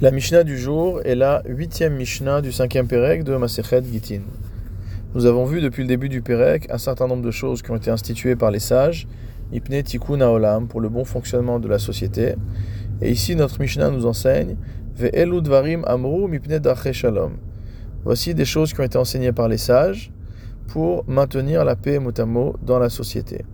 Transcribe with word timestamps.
La 0.00 0.12
Mishnah 0.12 0.44
du 0.44 0.56
jour 0.56 1.00
est 1.04 1.16
la 1.16 1.42
huitième 1.44 1.96
Mishnah 1.96 2.40
du 2.40 2.52
cinquième 2.52 2.86
Pérec 2.86 3.24
de 3.24 3.34
Masechet 3.34 3.82
Gitin. 3.82 4.20
Nous 5.12 5.26
avons 5.26 5.44
vu 5.44 5.60
depuis 5.60 5.82
le 5.82 5.88
début 5.88 6.08
du 6.08 6.22
Pérec 6.22 6.68
un 6.70 6.78
certain 6.78 7.08
nombre 7.08 7.24
de 7.24 7.32
choses 7.32 7.62
qui 7.62 7.72
ont 7.72 7.76
été 7.76 7.90
instituées 7.90 8.36
par 8.36 8.52
les 8.52 8.60
sages, 8.60 9.08
Ipne 9.52 9.82
Tikkun 9.82 10.20
Haolam, 10.20 10.68
pour 10.68 10.80
le 10.80 10.88
bon 10.88 11.04
fonctionnement 11.04 11.58
de 11.58 11.66
la 11.66 11.80
société. 11.80 12.36
Et 13.02 13.10
ici, 13.10 13.34
notre 13.34 13.60
Mishnah 13.60 13.90
nous 13.90 14.06
enseigne 14.06 14.54
Ve'elu 14.96 15.42
Dvarim 15.42 15.82
Amru 15.84 16.28
Mipne 16.28 16.60
Shalom. 16.92 17.32
Voici 18.04 18.36
des 18.36 18.44
choses 18.44 18.72
qui 18.72 18.80
ont 18.80 18.84
été 18.84 18.98
enseignées 18.98 19.32
par 19.32 19.48
les 19.48 19.58
sages 19.58 20.12
pour 20.68 21.04
maintenir 21.08 21.64
la 21.64 21.74
paix 21.74 21.98
motamo 21.98 22.54
dans 22.62 22.78
la 22.78 22.88
société. 22.88 23.44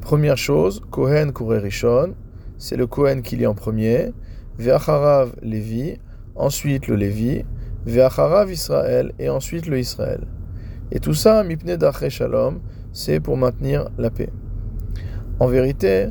Première 0.00 0.38
chose, 0.38 0.80
Kohen 0.92 1.32
Rishon, 1.36 2.14
c'est 2.56 2.76
le 2.76 2.86
Kohen 2.86 3.22
qui 3.22 3.34
lit 3.34 3.48
en 3.48 3.54
premier. 3.56 4.12
Ve'acharav 4.60 5.32
Lévi, 5.40 5.96
ensuite 6.36 6.86
le 6.86 6.94
Lévi, 6.94 7.44
Ve'acharav 7.86 8.52
Israël, 8.52 9.12
et 9.18 9.30
ensuite 9.30 9.66
le 9.66 9.78
Israël. 9.78 10.26
Et 10.92 11.00
tout 11.00 11.14
ça, 11.14 11.42
Mipne 11.44 11.76
Dache 11.76 12.10
Shalom, 12.10 12.60
c'est 12.92 13.20
pour 13.20 13.38
maintenir 13.38 13.88
la 13.96 14.10
paix. 14.10 14.28
En 15.38 15.46
vérité, 15.46 16.08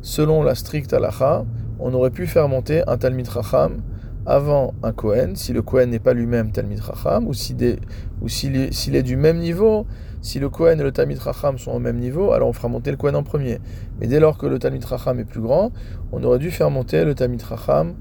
selon 0.00 0.42
la 0.42 0.54
stricte 0.54 0.94
halacha, 0.94 1.44
on 1.78 1.92
aurait 1.92 2.10
pu 2.10 2.26
faire 2.26 2.48
monter 2.48 2.82
un 2.86 2.96
Talmid 2.96 3.28
Racham 3.28 3.82
avant 4.26 4.74
un 4.82 4.92
Kohen, 4.92 5.36
si 5.36 5.52
le 5.52 5.62
Kohen 5.62 5.90
n'est 5.90 5.98
pas 5.98 6.14
lui-même 6.14 6.52
Talmid 6.52 6.80
Racham, 6.80 7.26
ou 7.26 7.34
s'il 7.34 7.62
est, 7.62 7.78
est, 8.22 9.02
du 9.02 9.16
même 9.16 9.38
niveau, 9.38 9.86
si 10.20 10.38
le 10.38 10.48
Kohen 10.50 10.78
et 10.80 10.82
le 10.82 10.92
Talmid 10.92 11.18
Racham 11.18 11.58
sont 11.58 11.72
au 11.72 11.78
même 11.78 11.98
niveau, 11.98 12.32
alors 12.32 12.48
on 12.48 12.52
fera 12.52 12.68
monter 12.68 12.90
le 12.90 12.96
Kohen 12.96 13.16
en 13.16 13.22
premier. 13.22 13.58
Mais 13.98 14.06
dès 14.06 14.20
lors 14.20 14.36
que 14.36 14.46
le 14.46 14.58
Talmid 14.58 14.84
Racham 14.84 15.18
est 15.18 15.24
plus 15.24 15.40
grand, 15.40 15.72
on 16.12 16.22
aurait 16.22 16.38
dû 16.38 16.50
faire 16.50 16.70
monter 16.70 17.04
le 17.04 17.14
Talmid 17.14 17.42
Racham 17.42 17.94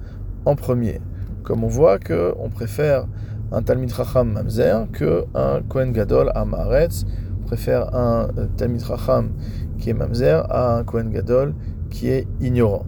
en 0.46 0.56
premier. 0.56 1.00
Comme 1.44 1.64
on 1.64 1.68
voit 1.68 2.00
qu'on 2.00 2.50
préfère 2.50 3.06
un 3.52 3.62
Talmid 3.62 3.92
Racham 3.92 4.32
Mamzer 4.32 4.88
qu'un 4.92 5.62
Kohen 5.68 5.92
Gadol 5.92 6.32
à 6.36 6.46
Maaretz. 6.46 7.06
On 7.42 7.46
préfère 7.46 7.96
un 7.96 8.28
euh, 8.38 8.46
Talmid 8.58 8.84
Racham 8.84 9.32
qui 9.80 9.90
est 9.90 9.94
Mamzer 9.94 10.46
à 10.50 10.78
un 10.78 10.84
Kohen 10.84 11.10
Gadol 11.10 11.56
qui 11.90 12.10
est 12.10 12.28
ignorant. 12.42 12.86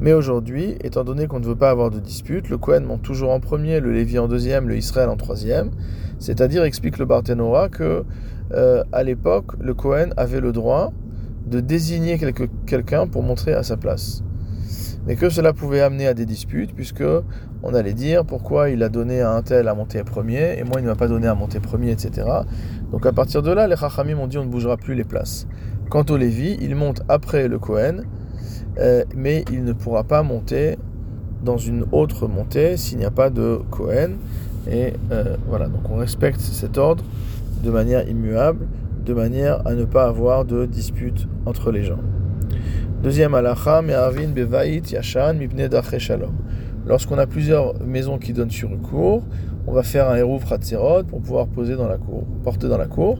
Mais 0.00 0.12
aujourd'hui, 0.12 0.76
étant 0.82 1.02
donné 1.02 1.26
qu'on 1.26 1.40
ne 1.40 1.46
veut 1.46 1.56
pas 1.56 1.70
avoir 1.70 1.90
de 1.90 1.98
dispute, 1.98 2.48
le 2.48 2.58
Kohen 2.58 2.84
monte 2.84 3.02
toujours 3.02 3.30
en 3.30 3.40
premier, 3.40 3.80
le 3.80 3.92
Lévi 3.92 4.18
en 4.18 4.28
deuxième, 4.28 4.68
le 4.68 4.76
Israël 4.76 5.08
en 5.08 5.16
troisième. 5.16 5.70
C'est-à-dire, 6.20 6.62
explique 6.64 6.98
le 6.98 7.04
Barthénora 7.04 7.68
que 7.68 8.04
euh, 8.52 8.84
à 8.92 9.02
l'époque, 9.02 9.52
le 9.60 9.74
Kohen 9.74 10.14
avait 10.16 10.40
le 10.40 10.52
droit 10.52 10.92
de 11.46 11.60
désigner 11.60 12.18
quelqu'un 12.66 13.06
pour 13.06 13.22
montrer 13.22 13.54
à 13.54 13.62
sa 13.62 13.76
place. 13.76 14.22
Mais 15.06 15.16
que 15.16 15.30
cela 15.30 15.52
pouvait 15.52 15.80
amener 15.80 16.06
à 16.06 16.14
des 16.14 16.26
disputes, 16.26 16.74
puisque 16.74 17.04
on 17.62 17.74
allait 17.74 17.94
dire 17.94 18.24
pourquoi 18.24 18.68
il 18.70 18.82
a 18.82 18.88
donné 18.88 19.20
à 19.20 19.32
un 19.32 19.42
tel 19.42 19.66
à 19.68 19.74
monter 19.74 20.04
premier 20.04 20.58
et 20.58 20.64
moi 20.64 20.74
il 20.78 20.82
ne 20.82 20.88
m'a 20.88 20.96
pas 20.96 21.08
donné 21.08 21.26
à 21.26 21.34
monter 21.34 21.60
premier, 21.60 21.90
etc. 21.90 22.26
Donc 22.92 23.06
à 23.06 23.12
partir 23.12 23.42
de 23.42 23.50
là, 23.50 23.66
les 23.66 23.76
Chachamim 23.76 24.18
ont 24.18 24.26
dit 24.26 24.38
on 24.38 24.44
ne 24.44 24.50
bougera 24.50 24.76
plus 24.76 24.94
les 24.94 25.04
places. 25.04 25.46
Quant 25.88 26.04
au 26.10 26.16
Lévi, 26.16 26.58
il 26.60 26.76
monte 26.76 27.02
après 27.08 27.48
le 27.48 27.58
Kohen 27.58 28.04
euh, 28.78 29.04
mais 29.16 29.44
il 29.50 29.64
ne 29.64 29.72
pourra 29.72 30.04
pas 30.04 30.22
monter 30.22 30.76
dans 31.44 31.56
une 31.56 31.84
autre 31.92 32.26
montée 32.28 32.76
s'il 32.76 32.98
n'y 32.98 33.04
a 33.04 33.10
pas 33.10 33.30
de 33.30 33.60
Kohen. 33.70 34.16
Et 34.70 34.92
euh, 35.12 35.36
voilà, 35.48 35.68
donc 35.68 35.88
on 35.90 35.96
respecte 35.96 36.40
cet 36.40 36.78
ordre 36.78 37.04
de 37.62 37.70
manière 37.70 38.08
immuable, 38.08 38.66
de 39.04 39.14
manière 39.14 39.66
à 39.66 39.74
ne 39.74 39.84
pas 39.84 40.06
avoir 40.06 40.44
de 40.44 40.66
dispute 40.66 41.26
entre 41.46 41.70
les 41.70 41.84
gens. 41.84 42.00
Deuxième 43.02 43.34
halacha, 43.34 43.82
Me'arvin 43.82 44.28
bevait 44.28 44.82
yashan 44.90 45.34
mipne 45.34 45.68
shalom. 45.98 46.32
Lorsqu'on 46.86 47.18
a 47.18 47.26
plusieurs 47.26 47.80
maisons 47.80 48.18
qui 48.18 48.32
donnent 48.32 48.50
sur 48.50 48.70
une 48.70 48.80
cour, 48.80 49.22
on 49.66 49.72
va 49.72 49.82
faire 49.82 50.08
un 50.08 50.16
hérouf 50.16 50.44
ratzerot 50.44 51.04
pour 51.04 51.20
pouvoir 51.20 51.46
poser 51.46 51.76
dans 51.76 51.86
la 51.86 51.98
cour, 51.98 52.24
porter 52.42 52.68
dans 52.68 52.78
la 52.78 52.86
cour. 52.86 53.18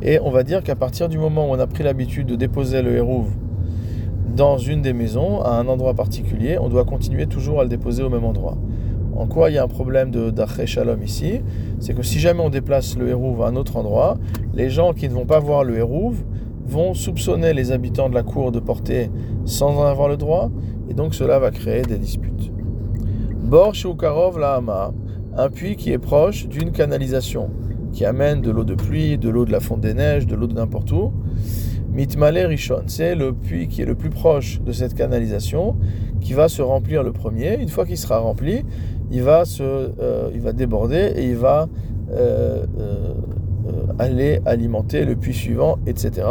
Et 0.00 0.20
on 0.20 0.30
va 0.30 0.44
dire 0.44 0.62
qu'à 0.62 0.76
partir 0.76 1.08
du 1.08 1.18
moment 1.18 1.50
où 1.50 1.52
on 1.52 1.58
a 1.58 1.66
pris 1.66 1.82
l'habitude 1.82 2.28
de 2.28 2.36
déposer 2.36 2.82
le 2.82 2.92
hérouf 2.92 3.26
dans 4.34 4.58
une 4.58 4.82
des 4.82 4.92
maisons, 4.92 5.40
à 5.42 5.50
un 5.50 5.66
endroit 5.68 5.94
particulier, 5.94 6.58
on 6.58 6.68
doit 6.68 6.84
continuer 6.84 7.26
toujours 7.26 7.60
à 7.60 7.62
le 7.64 7.68
déposer 7.68 8.02
au 8.02 8.08
même 8.08 8.24
endroit. 8.24 8.56
En 9.16 9.26
quoi 9.26 9.50
il 9.50 9.54
y 9.54 9.58
a 9.58 9.64
un 9.64 9.68
problème 9.68 10.10
de 10.10 10.30
d'Aché 10.30 10.66
Shalom 10.66 11.02
ici 11.02 11.40
C'est 11.80 11.92
que 11.94 12.02
si 12.04 12.20
jamais 12.20 12.40
on 12.40 12.50
déplace 12.50 12.96
le 12.96 13.08
Hérouv 13.08 13.42
à 13.42 13.48
un 13.48 13.56
autre 13.56 13.76
endroit, 13.76 14.16
les 14.54 14.70
gens 14.70 14.92
qui 14.92 15.08
ne 15.08 15.14
vont 15.14 15.26
pas 15.26 15.40
voir 15.40 15.64
le 15.64 15.76
Hérouv 15.76 16.22
vont 16.66 16.94
soupçonner 16.94 17.52
les 17.52 17.72
habitants 17.72 18.08
de 18.08 18.14
la 18.14 18.22
cour 18.22 18.52
de 18.52 18.60
porter 18.60 19.10
sans 19.44 19.76
en 19.76 19.86
avoir 19.86 20.08
le 20.08 20.16
droit, 20.16 20.50
et 20.88 20.94
donc 20.94 21.14
cela 21.14 21.38
va 21.38 21.50
créer 21.50 21.82
des 21.82 21.98
disputes. 21.98 22.52
Bor 23.42 23.74
Shoukarov 23.74 24.38
Lahama, 24.38 24.92
un 25.36 25.48
puits 25.48 25.76
qui 25.76 25.90
est 25.90 25.98
proche 25.98 26.46
d'une 26.46 26.70
canalisation, 26.70 27.50
qui 27.92 28.04
amène 28.04 28.42
de 28.42 28.50
l'eau 28.50 28.64
de 28.64 28.74
pluie, 28.74 29.18
de 29.18 29.30
l'eau 29.30 29.44
de 29.44 29.52
la 29.52 29.60
fonte 29.60 29.80
des 29.80 29.94
neiges, 29.94 30.26
de 30.26 30.36
l'eau 30.36 30.46
de 30.46 30.54
n'importe 30.54 30.92
où. 30.92 31.12
Mitmale 31.98 32.46
Rishon, 32.46 32.84
c'est 32.86 33.16
le 33.16 33.32
puits 33.32 33.66
qui 33.66 33.82
est 33.82 33.84
le 33.84 33.96
plus 33.96 34.08
proche 34.08 34.60
de 34.60 34.70
cette 34.70 34.94
canalisation, 34.94 35.74
qui 36.20 36.32
va 36.32 36.48
se 36.48 36.62
remplir 36.62 37.02
le 37.02 37.10
premier. 37.12 37.60
Une 37.60 37.68
fois 37.68 37.84
qu'il 37.84 37.98
sera 37.98 38.18
rempli, 38.18 38.64
il 39.10 39.24
va, 39.24 39.44
se, 39.44 39.64
euh, 39.64 40.30
il 40.32 40.40
va 40.40 40.52
déborder 40.52 41.12
et 41.16 41.24
il 41.24 41.34
va 41.34 41.68
euh, 42.12 42.64
euh, 42.78 43.14
aller 43.98 44.40
alimenter 44.46 45.04
le 45.04 45.16
puits 45.16 45.34
suivant, 45.34 45.80
etc. 45.88 46.24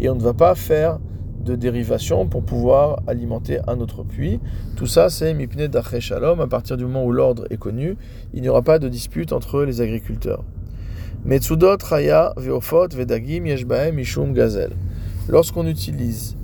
Et 0.00 0.10
on 0.10 0.16
ne 0.16 0.20
va 0.20 0.34
pas 0.34 0.56
faire 0.56 0.98
de 1.38 1.54
dérivation 1.54 2.26
pour 2.26 2.42
pouvoir 2.42 2.98
alimenter 3.06 3.60
un 3.68 3.78
autre 3.78 4.02
puits. 4.02 4.40
Tout 4.74 4.88
ça, 4.88 5.08
c'est 5.08 5.34
Mipne 5.34 5.68
Daché 5.68 6.00
Shalom. 6.00 6.40
À 6.40 6.48
partir 6.48 6.76
du 6.76 6.84
moment 6.84 7.04
où 7.04 7.12
l'ordre 7.12 7.46
est 7.50 7.58
connu, 7.58 7.96
il 8.34 8.42
n'y 8.42 8.48
aura 8.48 8.62
pas 8.62 8.80
de 8.80 8.88
dispute 8.88 9.32
entre 9.32 9.62
les 9.62 9.80
agriculteurs. 9.80 10.42
Metsudot, 11.24 11.78
Raya, 11.80 12.32
Veofot, 12.36 12.88
Vedagim, 12.88 13.46
Yeshbaem, 13.46 13.94
Mishum, 13.94 14.32
Gazel 14.32 14.72
lorsqu'on 15.28 15.66
utilise 15.66 16.36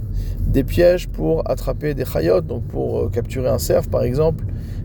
des 0.46 0.64
pièges 0.64 1.08
pour 1.08 1.48
attraper 1.50 1.94
des 1.94 2.04
chayot, 2.04 2.40
donc 2.40 2.64
pour 2.64 3.00
euh, 3.00 3.08
capturer 3.08 3.48
un 3.48 3.58
cerf 3.58 3.88
par 3.88 4.02
exemple, 4.02 4.44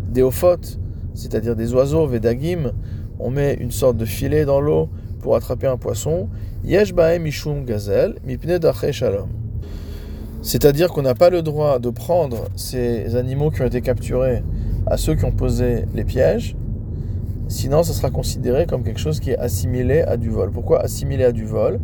des 0.09 0.21
ophotes, 0.21 0.79
c'est-à-dire 1.13 1.55
des 1.55 1.73
oiseaux, 1.73 2.05
vedagim, 2.07 2.71
on 3.19 3.31
met 3.31 3.55
une 3.55 3.71
sorte 3.71 3.97
de 3.97 4.05
filet 4.05 4.45
dans 4.45 4.61
l'eau 4.61 4.89
pour 5.21 5.35
attraper 5.35 5.67
un 5.67 5.77
poisson. 5.77 6.29
C'est-à-dire 10.41 10.89
qu'on 10.89 11.01
n'a 11.01 11.15
pas 11.15 11.29
le 11.29 11.41
droit 11.41 11.79
de 11.79 11.89
prendre 11.89 12.45
ces 12.55 13.15
animaux 13.15 13.49
qui 13.49 13.61
ont 13.61 13.65
été 13.65 13.81
capturés 13.81 14.43
à 14.85 14.97
ceux 14.97 15.15
qui 15.15 15.25
ont 15.25 15.31
posé 15.31 15.85
les 15.93 16.03
pièges, 16.03 16.55
sinon 17.47 17.83
ça 17.83 17.93
sera 17.93 18.09
considéré 18.09 18.65
comme 18.65 18.83
quelque 18.83 18.99
chose 18.99 19.19
qui 19.19 19.31
est 19.31 19.37
assimilé 19.37 20.01
à 20.01 20.17
du 20.17 20.29
vol. 20.29 20.51
Pourquoi 20.51 20.81
assimilé 20.81 21.23
à 21.23 21.31
du 21.31 21.45
vol? 21.45 21.79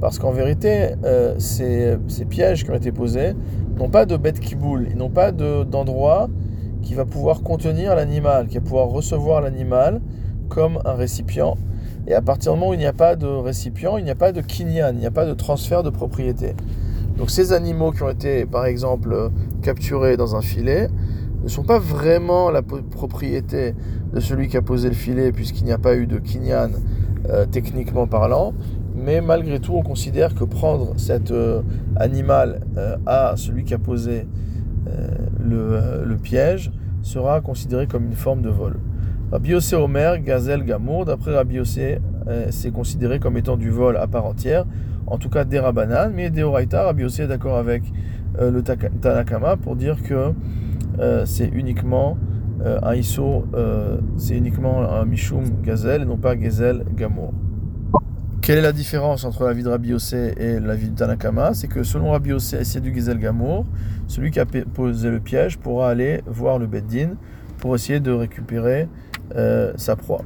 Parce 0.00 0.18
qu'en 0.18 0.30
vérité, 0.30 0.90
euh, 1.04 1.34
ces, 1.38 1.98
pièges 2.28 2.64
qui 2.64 2.70
ont 2.70 2.74
été 2.74 2.92
posés 2.92 3.34
n'ont 3.76 3.88
pas 3.88 4.06
de 4.06 4.16
bête 4.16 4.38
qui 4.38 4.54
boule, 4.54 4.86
ils 4.90 4.96
n'ont 4.96 5.10
pas 5.10 5.32
d'endroit 5.32 6.28
qui 6.82 6.94
va 6.94 7.04
pouvoir 7.04 7.42
contenir 7.42 7.94
l'animal, 7.96 8.46
qui 8.46 8.58
va 8.58 8.60
pouvoir 8.60 8.88
recevoir 8.88 9.40
l'animal 9.40 10.00
comme 10.48 10.78
un 10.84 10.94
récipient. 10.94 11.56
Et 12.06 12.14
à 12.14 12.22
partir 12.22 12.52
du 12.52 12.58
moment 12.58 12.70
où 12.70 12.74
il 12.74 12.78
n'y 12.78 12.86
a 12.86 12.92
pas 12.92 13.16
de 13.16 13.26
récipient, 13.26 13.98
il 13.98 14.04
n'y 14.04 14.10
a 14.10 14.14
pas 14.14 14.32
de 14.32 14.40
kinyan, 14.40 14.92
il 14.94 15.00
n'y 15.00 15.06
a 15.06 15.10
pas 15.10 15.26
de 15.26 15.34
transfert 15.34 15.82
de 15.82 15.90
propriété. 15.90 16.54
Donc 17.16 17.30
ces 17.30 17.52
animaux 17.52 17.90
qui 17.90 18.02
ont 18.04 18.10
été, 18.10 18.46
par 18.46 18.66
exemple, 18.66 19.30
capturés 19.62 20.16
dans 20.16 20.36
un 20.36 20.40
filet, 20.40 20.88
ne 21.42 21.48
sont 21.48 21.62
pas 21.62 21.78
vraiment 21.78 22.50
la 22.50 22.62
propriété 22.62 23.74
de 24.12 24.20
celui 24.20 24.48
qui 24.48 24.56
a 24.56 24.62
posé 24.62 24.88
le 24.88 24.94
filet, 24.94 25.32
puisqu'il 25.32 25.64
n'y 25.64 25.72
a 25.72 25.78
pas 25.78 25.96
eu 25.96 26.06
de 26.06 26.18
kinyan 26.18 26.70
euh, 27.28 27.46
techniquement 27.46 28.06
parlant, 28.06 28.54
mais 28.96 29.20
malgré 29.20 29.60
tout, 29.60 29.74
on 29.74 29.82
considère 29.82 30.34
que 30.34 30.44
prendre 30.44 30.94
cet 30.96 31.30
euh, 31.30 31.62
animal 31.96 32.60
euh, 32.76 32.96
à 33.06 33.34
celui 33.36 33.64
qui 33.64 33.74
a 33.74 33.78
posé 33.78 34.26
le, 35.40 36.16
piège 36.16 36.72
sera 37.02 37.40
considéré 37.40 37.86
comme 37.86 38.06
une 38.06 38.14
forme 38.14 38.40
de 38.42 38.48
vol. 38.48 38.78
Rabbi 39.30 39.50
Yossé 39.50 39.76
Omer, 39.76 40.18
Gazel 40.22 40.64
Gamour, 40.64 41.04
d'après 41.04 41.34
Rabbi 41.34 41.56
Yossé, 41.56 42.00
c'est 42.50 42.70
considéré 42.70 43.18
comme 43.18 43.36
étant 43.36 43.56
du 43.56 43.70
vol 43.70 43.96
à 43.98 44.06
part 44.06 44.24
entière, 44.24 44.64
en 45.06 45.18
tout 45.18 45.28
cas 45.28 45.44
des 45.44 45.58
Rabanan, 45.58 46.10
mais 46.14 46.30
des 46.30 46.42
Oraita, 46.42 46.84
Rabbi 46.84 47.02
Yossé 47.02 47.22
est 47.22 47.26
d'accord 47.26 47.56
avec 47.58 47.82
le 48.40 48.62
Tanakama 48.62 49.56
pour 49.56 49.76
dire 49.76 50.02
que 50.02 50.32
c'est 51.24 51.48
uniquement 51.48 52.18
un 52.64 52.94
Iso, 52.94 53.44
c'est 54.16 54.36
uniquement 54.36 54.82
un 54.82 55.04
Mishum 55.04 55.44
Gazel 55.62 56.02
et 56.02 56.04
non 56.04 56.16
pas 56.16 56.36
Gazel 56.36 56.84
Gamour. 56.94 57.32
Quelle 58.40 58.58
est 58.58 58.62
la 58.62 58.72
différence 58.72 59.24
entre 59.24 59.44
la 59.44 59.52
vie 59.52 59.62
de 59.62 59.68
Rabbi 59.68 59.90
Yossé 59.90 60.32
et 60.38 60.58
la 60.58 60.74
vie 60.74 60.88
de 60.88 60.94
Tanakama? 60.94 61.52
C'est 61.52 61.68
que 61.68 61.82
selon 61.82 62.12
Rabbi 62.12 62.30
Yossé, 62.30 62.64
c'est 62.64 62.80
du 62.80 62.94
Gizel 62.94 63.18
Gamour, 63.18 63.66
celui 64.06 64.30
qui 64.30 64.40
a 64.40 64.46
posé 64.46 65.10
le 65.10 65.20
piège 65.20 65.58
pourra 65.58 65.90
aller 65.90 66.22
voir 66.26 66.58
le 66.58 66.66
Beddin 66.66 67.10
pour 67.58 67.74
essayer 67.74 68.00
de 68.00 68.10
récupérer 68.10 68.88
euh, 69.36 69.72
sa 69.76 69.96
proie. 69.96 70.22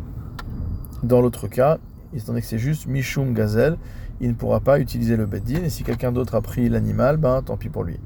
Dans 1.03 1.21
l'autre 1.21 1.49
cas, 1.49 1.79
étant 2.15 2.29
donné 2.29 2.43
que 2.43 2.47
c'est 2.47 2.59
juste 2.59 2.87
Mishum 2.87 3.35
Gazel, 3.35 3.77
il 4.21 4.29
ne 4.29 4.35
pourra 4.35 4.61
pas 4.61 4.79
utiliser 4.79 5.17
le 5.17 5.27
Beddin, 5.27 5.65
et 5.65 5.69
si 5.69 5.83
quelqu'un 5.83 6.13
d'autre 6.13 6.37
a 6.37 6.43
pris 6.43 6.69
l'animal, 6.69 7.17
ben 7.17 7.43
tant 7.43 7.57
pis 7.57 7.71
pour 7.71 7.83
lui. 7.83 7.99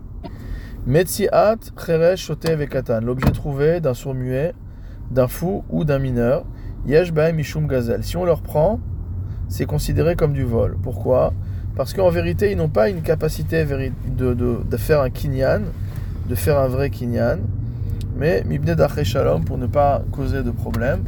Metziat 0.86 1.56
cheresh 1.76 2.26
shotev 2.26 2.62
et 2.62 2.68
katan. 2.68 3.00
L'objet 3.00 3.32
trouvé 3.32 3.80
d'un 3.80 3.92
sourd 3.92 4.14
muet, 4.14 4.54
d'un 5.10 5.26
fou 5.26 5.64
ou 5.68 5.84
d'un 5.84 5.98
mineur. 5.98 6.44
Yesh 6.86 7.12
mishum 7.12 7.66
gazel. 7.66 8.04
Si 8.04 8.16
on 8.16 8.24
leur 8.24 8.40
prend, 8.40 8.78
c'est 9.48 9.66
considéré 9.66 10.14
comme 10.14 10.32
du 10.32 10.44
vol. 10.44 10.76
Pourquoi? 10.80 11.32
Parce 11.74 11.92
qu'en 11.92 12.08
vérité, 12.08 12.52
ils 12.52 12.56
n'ont 12.56 12.68
pas 12.68 12.88
une 12.88 13.02
capacité 13.02 13.64
de, 13.64 14.76
faire 14.76 15.00
un 15.00 15.10
kinyan, 15.10 15.62
de 16.28 16.34
faire 16.36 16.56
un 16.56 16.68
vrai 16.68 16.90
kinyan. 16.90 17.38
Mais 18.16 18.44
mibne 18.46 18.76
shalom, 19.02 19.44
pour 19.44 19.58
ne 19.58 19.66
pas 19.66 20.04
causer 20.12 20.44
de 20.44 20.52
problème, 20.52 21.00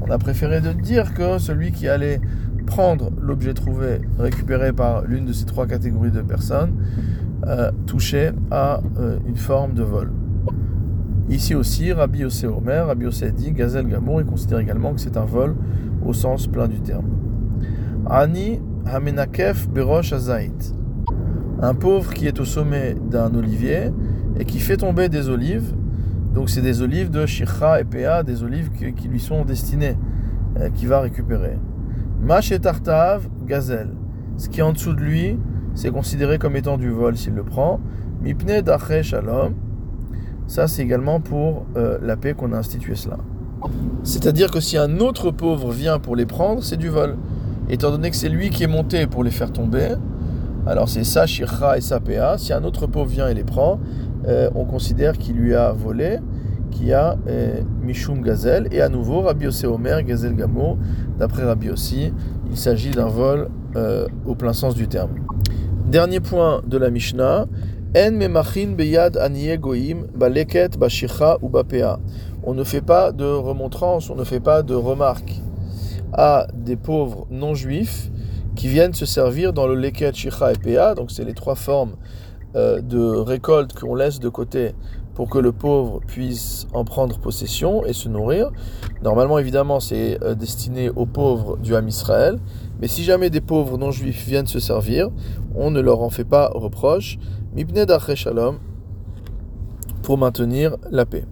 on 0.00 0.10
a 0.10 0.16
préféré 0.16 0.62
de 0.62 0.72
dire 0.72 1.12
que 1.12 1.36
celui 1.36 1.72
qui 1.72 1.88
allait 1.88 2.22
prendre 2.64 3.10
l'objet 3.20 3.52
trouvé 3.52 4.00
récupéré 4.18 4.72
par 4.72 5.02
l'une 5.02 5.26
de 5.26 5.34
ces 5.34 5.44
trois 5.44 5.66
catégories 5.66 6.10
de 6.10 6.22
personnes 6.22 6.72
euh, 7.46 7.70
touchait 7.86 8.32
à 8.50 8.80
une 9.26 9.36
forme 9.36 9.74
de 9.74 9.82
vol. 9.82 10.10
Ici 11.28 11.56
aussi, 11.56 11.92
Rabbi 11.92 12.20
Yossé 12.20 12.46
Omer, 12.46 12.86
Rabbi 12.86 13.04
Yossé 13.04 13.32
dit 13.32 13.50
Gazel 13.50 13.88
Gamour, 13.88 14.20
il 14.20 14.26
considère 14.26 14.60
également 14.60 14.94
que 14.94 15.00
c'est 15.00 15.16
un 15.16 15.24
vol 15.24 15.56
au 16.04 16.12
sens 16.12 16.46
plein 16.46 16.68
du 16.68 16.80
terme. 16.80 17.06
Ani 18.08 18.60
Hamenakef 18.86 19.68
Berosh 19.68 20.12
Azait. 20.12 20.52
Un 21.60 21.74
pauvre 21.74 22.14
qui 22.14 22.28
est 22.28 22.38
au 22.38 22.44
sommet 22.44 22.94
d'un 23.10 23.34
olivier 23.34 23.90
et 24.38 24.44
qui 24.44 24.60
fait 24.60 24.76
tomber 24.76 25.08
des 25.08 25.28
olives. 25.28 25.74
Donc 26.32 26.48
c'est 26.48 26.62
des 26.62 26.82
olives 26.82 27.10
de 27.10 27.26
Shikha 27.26 27.80
et 27.80 27.84
Pea, 27.84 28.22
des 28.22 28.44
olives 28.44 28.70
qui, 28.70 29.08
lui 29.08 29.18
sont 29.18 29.44
destinées, 29.44 29.96
euh, 30.60 30.68
qui 30.70 30.86
va 30.86 31.00
récupérer. 31.00 31.58
Tartav, 32.62 33.28
Gazel. 33.46 33.90
Ce 34.36 34.48
qui 34.48 34.60
est 34.60 34.62
en 34.62 34.72
dessous 34.72 34.92
de 34.92 35.00
lui, 35.00 35.38
c'est 35.76 35.90
considéré 35.90 36.38
comme 36.38 36.56
étant 36.56 36.78
du 36.78 36.90
vol 36.90 37.16
s'il 37.16 37.34
le 37.34 37.44
prend. 37.44 37.80
Mipne 38.22 38.62
Dache 38.62 39.02
Shalom. 39.02 39.54
Ça, 40.46 40.68
c'est 40.68 40.82
également 40.82 41.20
pour 41.20 41.66
euh, 41.76 41.98
la 42.02 42.16
paix 42.16 42.32
qu'on 42.32 42.52
a 42.52 42.56
institué 42.56 42.94
cela. 42.94 43.18
C'est-à-dire 44.02 44.50
que 44.50 44.58
si 44.58 44.78
un 44.78 44.98
autre 45.00 45.30
pauvre 45.30 45.72
vient 45.72 45.98
pour 45.98 46.16
les 46.16 46.24
prendre, 46.24 46.62
c'est 46.62 46.78
du 46.78 46.88
vol. 46.88 47.16
Étant 47.68 47.90
donné 47.90 48.10
que 48.10 48.16
c'est 48.16 48.30
lui 48.30 48.48
qui 48.48 48.62
est 48.62 48.68
monté 48.68 49.06
pour 49.06 49.22
les 49.22 49.30
faire 49.30 49.52
tomber, 49.52 49.96
alors 50.66 50.88
c'est 50.88 51.04
ça, 51.04 51.26
Shircha 51.26 51.76
et 51.76 51.82
sa 51.82 52.00
PA. 52.00 52.38
Si 52.38 52.54
un 52.54 52.64
autre 52.64 52.86
pauvre 52.86 53.10
vient 53.10 53.28
et 53.28 53.34
les 53.34 53.44
prend, 53.44 53.78
euh, 54.26 54.48
on 54.54 54.64
considère 54.64 55.18
qu'il 55.18 55.36
lui 55.36 55.54
a 55.54 55.72
volé, 55.72 56.20
qu'il 56.70 56.94
a 56.94 57.16
euh, 57.28 57.60
Mishum 57.82 58.22
Gazel. 58.22 58.68
Et 58.70 58.80
à 58.80 58.88
nouveau, 58.88 59.20
Rabbi 59.20 59.46
Omer, 59.66 60.02
Gazel 60.04 60.34
Gamo, 60.34 60.78
d'après 61.18 61.44
Rabbi 61.44 61.66
Yossi, 61.66 62.14
il 62.50 62.56
s'agit 62.56 62.92
d'un 62.92 63.08
vol 63.08 63.48
au 64.24 64.34
plein 64.34 64.54
sens 64.54 64.74
du 64.74 64.88
terme. 64.88 65.25
Dernier 65.88 66.18
point 66.18 66.62
de 66.66 66.78
la 66.78 66.90
Mishnah. 66.90 67.46
On 72.42 72.54
ne 72.54 72.64
fait 72.64 72.80
pas 72.80 73.12
de 73.12 73.24
remontrance, 73.24 74.10
on 74.10 74.16
ne 74.16 74.24
fait 74.24 74.40
pas 74.40 74.62
de 74.64 74.74
remarques 74.74 75.40
à 76.12 76.48
des 76.54 76.74
pauvres 76.74 77.28
non 77.30 77.54
juifs 77.54 78.10
qui 78.56 78.66
viennent 78.66 78.94
se 78.94 79.06
servir 79.06 79.52
dans 79.52 79.68
le 79.68 79.76
leket, 79.76 80.16
shicha 80.16 80.52
et 80.52 80.58
pea. 80.58 80.96
Donc 80.96 81.12
c'est 81.12 81.24
les 81.24 81.34
trois 81.34 81.54
formes 81.54 81.94
euh, 82.56 82.80
de 82.80 82.98
récolte 82.98 83.78
qu'on 83.78 83.94
laisse 83.94 84.18
de 84.18 84.28
côté 84.28 84.72
pour 85.16 85.30
que 85.30 85.38
le 85.38 85.50
pauvre 85.50 86.00
puisse 86.06 86.66
en 86.74 86.84
prendre 86.84 87.18
possession 87.18 87.84
et 87.86 87.94
se 87.94 88.06
nourrir. 88.06 88.50
Normalement, 89.02 89.38
évidemment, 89.38 89.80
c'est 89.80 90.22
euh, 90.22 90.34
destiné 90.34 90.90
aux 90.90 91.06
pauvres 91.06 91.56
du 91.56 91.74
Ham 91.74 91.88
Israël. 91.88 92.38
Mais 92.80 92.86
si 92.86 93.02
jamais 93.02 93.30
des 93.30 93.40
pauvres 93.40 93.78
non-juifs 93.78 94.26
viennent 94.26 94.46
se 94.46 94.60
servir, 94.60 95.08
on 95.54 95.70
ne 95.70 95.80
leur 95.80 96.02
en 96.02 96.10
fait 96.10 96.26
pas 96.26 96.50
reproche. 96.54 97.18
Mibne 97.54 97.86
shalom 98.14 98.58
pour 100.02 100.18
maintenir 100.18 100.76
la 100.90 101.06
paix. 101.06 101.24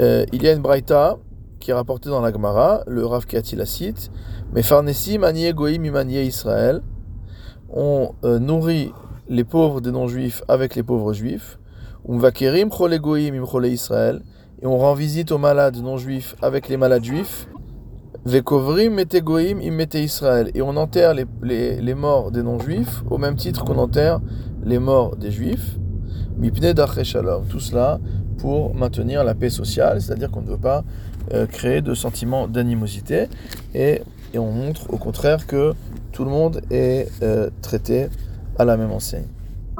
Euh, 0.00 0.24
il 0.32 0.42
y 0.42 0.48
a 0.48 0.52
une 0.52 0.62
braïta 0.62 1.18
qui 1.60 1.72
est 1.72 1.74
rapportée 1.74 2.08
dans 2.08 2.22
la 2.22 2.32
Gemara, 2.32 2.84
le 2.86 3.04
Rav 3.04 3.26
Kati 3.26 3.54
la 3.54 3.66
cite, 3.66 4.10
mais 4.54 4.62
Farnesi 4.62 5.18
manier 5.18 5.52
goïm 5.52 5.84
imanier 5.84 6.22
Israël. 6.22 6.80
On 7.68 8.12
euh, 8.24 8.38
nourrit 8.38 8.92
les 9.28 9.44
pauvres 9.44 9.82
des 9.82 9.90
non-juifs 9.90 10.42
avec 10.48 10.74
les 10.74 10.82
pauvres 10.82 11.12
juifs. 11.12 11.58
Umvakerim 12.08 12.70
chole 12.70 12.98
goïm 12.98 13.34
im 13.34 13.64
Israël. 13.64 14.22
Et 14.62 14.66
on 14.66 14.78
rend 14.78 14.94
visite 14.94 15.32
aux 15.32 15.38
malades 15.38 15.76
non-juifs 15.82 16.34
avec 16.40 16.68
les 16.68 16.76
malades 16.76 17.04
juifs. 17.04 17.48
Vekovrim 18.24 18.94
metegoim 18.94 19.60
im 19.60 19.78
Israël. 19.94 20.50
Et 20.54 20.62
on 20.62 20.76
enterre 20.76 21.14
les, 21.14 21.26
les, 21.42 21.80
les 21.80 21.94
morts 21.94 22.30
des 22.30 22.42
non-juifs 22.42 23.02
au 23.10 23.18
même 23.18 23.36
titre 23.36 23.64
qu'on 23.64 23.78
enterre 23.78 24.20
les 24.64 24.78
morts 24.78 25.16
des 25.16 25.30
juifs. 25.30 25.76
Tout 27.48 27.60
cela 27.60 27.98
pour 28.38 28.74
maintenir 28.74 29.24
la 29.24 29.34
paix 29.34 29.50
sociale, 29.50 30.00
c'est-à-dire 30.00 30.30
qu'on 30.30 30.42
ne 30.42 30.50
veut 30.50 30.58
pas 30.58 30.84
euh, 31.32 31.46
créer 31.46 31.80
de 31.80 31.94
sentiments 31.94 32.46
d'animosité. 32.46 33.28
Et, 33.74 34.02
et, 34.34 34.38
on 34.38 34.52
montre 34.52 34.92
au 34.92 34.98
contraire 34.98 35.46
que 35.46 35.72
tout 36.12 36.24
le 36.24 36.30
monde 36.30 36.60
est 36.70 37.08
euh, 37.22 37.50
traité 37.62 38.08
à 38.58 38.64
la 38.64 38.76
même 38.76 38.92
enseigne. 38.92 39.26